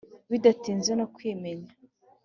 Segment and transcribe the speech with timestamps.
[0.31, 1.69] bidatinze no kwimenya